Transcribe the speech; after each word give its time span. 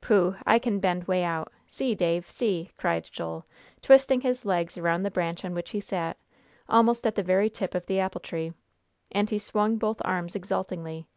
"Pooh! 0.00 0.34
I 0.46 0.58
can 0.58 0.80
bend 0.80 1.04
way 1.04 1.22
out. 1.22 1.52
See, 1.68 1.94
Dave! 1.94 2.30
See!" 2.30 2.70
cried 2.78 3.10
Joel, 3.12 3.44
twisting 3.82 4.22
his 4.22 4.46
legs 4.46 4.78
around 4.78 5.02
the 5.02 5.10
branch 5.10 5.44
on 5.44 5.52
which 5.52 5.68
he 5.68 5.80
sat, 5.80 6.16
almost 6.66 7.06
at 7.06 7.14
the 7.14 7.22
very 7.22 7.50
tip 7.50 7.74
of 7.74 7.84
the 7.84 8.00
apple 8.00 8.22
tree, 8.22 8.54
and 9.12 9.28
he 9.28 9.38
swung 9.38 9.76
both 9.76 9.98
arms 10.02 10.34
exultingly. 10.34 11.08